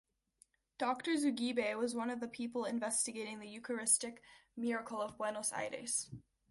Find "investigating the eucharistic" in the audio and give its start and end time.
2.65-4.23